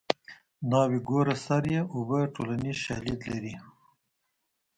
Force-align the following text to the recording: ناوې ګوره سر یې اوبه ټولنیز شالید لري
ناوې 0.69 0.99
ګوره 1.07 1.35
سر 1.45 1.63
یې 1.73 1.81
اوبه 1.93 2.19
ټولنیز 2.33 2.77
شالید 2.85 3.21
لري 3.31 3.55